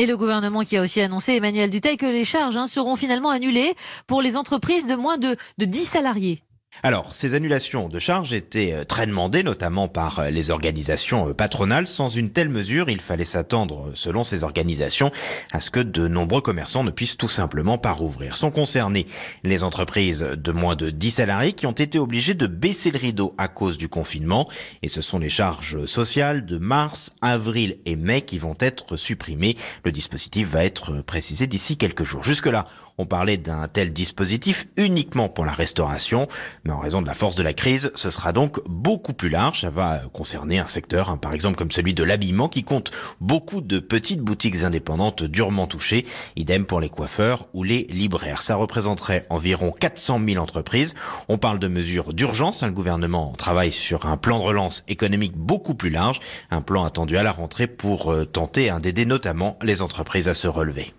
Et 0.00 0.06
le 0.06 0.16
gouvernement 0.16 0.64
qui 0.64 0.78
a 0.78 0.80
aussi 0.80 1.02
annoncé, 1.02 1.34
Emmanuel 1.34 1.68
Duteil, 1.68 1.98
que 1.98 2.06
les 2.06 2.24
charges 2.24 2.56
hein, 2.56 2.66
seront 2.66 2.96
finalement 2.96 3.28
annulées 3.28 3.74
pour 4.06 4.22
les 4.22 4.38
entreprises 4.38 4.86
de 4.86 4.94
moins 4.94 5.18
de, 5.18 5.36
de 5.58 5.64
10 5.66 5.84
salariés. 5.84 6.42
Alors, 6.82 7.14
ces 7.14 7.34
annulations 7.34 7.88
de 7.88 7.98
charges 7.98 8.32
étaient 8.32 8.72
euh, 8.72 8.84
très 8.84 9.06
demandées, 9.06 9.42
notamment 9.42 9.86
par 9.86 10.20
euh, 10.20 10.30
les 10.30 10.50
organisations 10.50 11.28
euh, 11.28 11.34
patronales. 11.34 11.86
Sans 11.86 12.08
une 12.08 12.30
telle 12.30 12.48
mesure, 12.48 12.88
il 12.88 13.00
fallait 13.00 13.26
s'attendre, 13.26 13.90
selon 13.94 14.24
ces 14.24 14.44
organisations, 14.44 15.10
à 15.52 15.60
ce 15.60 15.70
que 15.70 15.80
de 15.80 16.08
nombreux 16.08 16.40
commerçants 16.40 16.82
ne 16.82 16.90
puissent 16.90 17.18
tout 17.18 17.28
simplement 17.28 17.76
pas 17.76 17.92
rouvrir. 17.92 18.36
Sont 18.36 18.50
concernées 18.50 19.06
les 19.44 19.62
entreprises 19.62 20.20
de 20.20 20.52
moins 20.52 20.74
de 20.74 20.88
10 20.88 21.10
salariés 21.10 21.52
qui 21.52 21.66
ont 21.66 21.72
été 21.72 21.98
obligées 21.98 22.34
de 22.34 22.46
baisser 22.46 22.90
le 22.90 22.98
rideau 22.98 23.34
à 23.36 23.48
cause 23.48 23.76
du 23.76 23.90
confinement. 23.90 24.48
Et 24.82 24.88
ce 24.88 25.02
sont 25.02 25.18
les 25.18 25.28
charges 25.28 25.84
sociales 25.84 26.46
de 26.46 26.56
mars, 26.56 27.10
avril 27.20 27.76
et 27.84 27.96
mai 27.96 28.22
qui 28.22 28.38
vont 28.38 28.56
être 28.58 28.96
supprimées. 28.96 29.56
Le 29.84 29.92
dispositif 29.92 30.48
va 30.48 30.64
être 30.64 31.02
précisé 31.02 31.46
d'ici 31.46 31.76
quelques 31.76 32.04
jours. 32.04 32.24
Jusque-là, 32.24 32.66
on 33.00 33.06
parlait 33.06 33.38
d'un 33.38 33.66
tel 33.66 33.92
dispositif 33.92 34.68
uniquement 34.76 35.28
pour 35.28 35.46
la 35.46 35.52
restauration. 35.52 36.28
Mais 36.64 36.72
en 36.72 36.78
raison 36.78 37.00
de 37.00 37.06
la 37.06 37.14
force 37.14 37.34
de 37.34 37.42
la 37.42 37.54
crise, 37.54 37.90
ce 37.94 38.10
sera 38.10 38.32
donc 38.32 38.60
beaucoup 38.68 39.14
plus 39.14 39.30
large. 39.30 39.62
Ça 39.62 39.70
va 39.70 40.02
concerner 40.12 40.58
un 40.58 40.66
secteur, 40.66 41.08
hein, 41.08 41.16
par 41.16 41.32
exemple 41.32 41.56
comme 41.56 41.70
celui 41.70 41.94
de 41.94 42.04
l'habillement, 42.04 42.48
qui 42.48 42.62
compte 42.62 42.90
beaucoup 43.20 43.62
de 43.62 43.78
petites 43.78 44.20
boutiques 44.20 44.62
indépendantes 44.64 45.22
durement 45.22 45.66
touchées. 45.66 46.04
Idem 46.36 46.66
pour 46.66 46.80
les 46.80 46.90
coiffeurs 46.90 47.48
ou 47.54 47.62
les 47.62 47.84
libraires. 47.84 48.42
Ça 48.42 48.56
représenterait 48.56 49.26
environ 49.30 49.72
400 49.72 50.20
000 50.28 50.42
entreprises. 50.42 50.94
On 51.28 51.38
parle 51.38 51.58
de 51.58 51.68
mesures 51.68 52.12
d'urgence. 52.12 52.62
Le 52.62 52.72
gouvernement 52.72 53.32
travaille 53.38 53.72
sur 53.72 54.04
un 54.04 54.18
plan 54.18 54.38
de 54.38 54.44
relance 54.44 54.84
économique 54.88 55.36
beaucoup 55.36 55.74
plus 55.74 55.90
large. 55.90 56.20
Un 56.50 56.60
plan 56.60 56.84
attendu 56.84 57.16
à 57.16 57.22
la 57.22 57.32
rentrée 57.32 57.66
pour 57.66 58.12
euh, 58.12 58.26
tenter 58.26 58.70
d'aider 58.82 59.06
notamment 59.06 59.58
les 59.62 59.80
entreprises 59.80 60.28
à 60.28 60.34
se 60.34 60.48
relever. 60.48 60.92